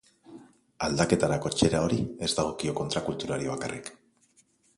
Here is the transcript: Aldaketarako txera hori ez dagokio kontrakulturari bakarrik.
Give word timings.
Aldaketarako 0.87 1.51
txera 1.55 1.81
hori 1.89 1.99
ez 2.29 2.31
dagokio 2.41 2.75
kontrakulturari 2.81 3.53
bakarrik. 3.53 3.93